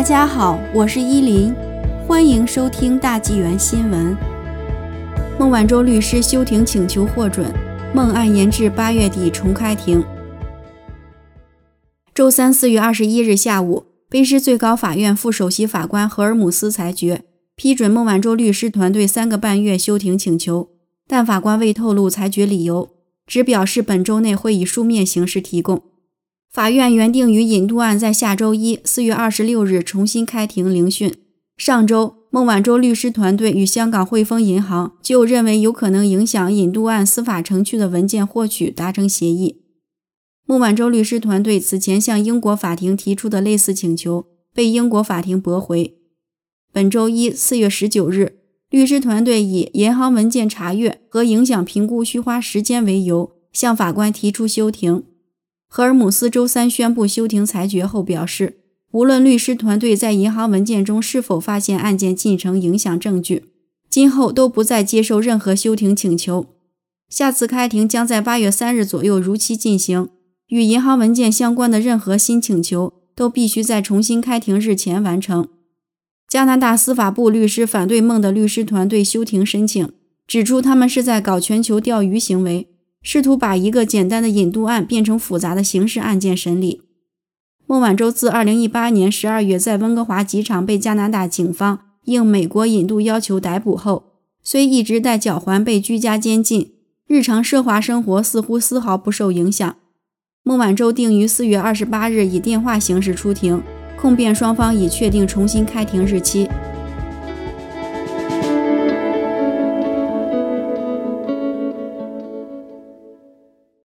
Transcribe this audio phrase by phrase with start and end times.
[0.00, 1.54] 大家好，我是依林，
[2.08, 4.16] 欢迎收听大纪元新闻。
[5.38, 7.52] 孟晚舟律师休庭请求获准，
[7.94, 10.02] 孟案延至八月底重开庭。
[12.14, 17.24] 周三四月二十一日下午，卑诗最高法院副首席法官荷尔姆斯裁决
[17.54, 20.70] 批准孟晚舟律师团队三个半月休庭请求，
[21.06, 22.88] 但法官未透露裁决理由，
[23.26, 25.82] 只表示本周内会以书面形式提供。
[26.52, 31.14] 法院原定于引渡案在下周一四月二十六日重新开庭聆讯。
[31.56, 39.60] 上周，孟晚舟律师团队与香港汇丰银行就认为有可能影响引渡案司法程序的文件获取达成协议。
[40.44, 45.94] 孟晚舟律师团队此前向英国法庭提出的类似请求被英国法庭驳回。
[46.72, 48.38] 本周一四月十九日，
[48.70, 55.04] 律师团队以银行文件查阅和影响评估需花时间为由，向法官提出休庭。
[55.72, 58.56] 荷尔姆斯周三宣布休庭裁决后表示，
[58.90, 63.44] 无论律师团队在银行文件中是否发现案件进程影响证据，
[63.88, 66.46] 今后都不再接受任何休庭请求。
[67.08, 70.08] 下次开庭将在八月三日左右如期进行。
[70.48, 75.48] 与银行文件相关的任何新请求都必须在重新开庭日前完成。
[76.28, 79.88] 加拿大司法部律师反对孟的律师团队休庭申请，
[80.26, 82.66] 指出他们是在搞全球钓鱼行为。
[83.02, 86.82] 试图把一个简单的引渡案变成复杂的刑事案件审理。
[87.66, 94.04] 孟晚舟自2018年12月在温哥华机场被加拿大警方应美国引渡要求逮捕后，
[94.42, 96.72] 虽一直戴脚环被居家监禁，
[97.06, 99.76] 日常奢华生活似乎丝毫不受影响。
[100.42, 103.62] 孟晚舟定于4月28日以电话形式出庭，
[104.00, 106.48] 控辩双方已确定重新开庭日期，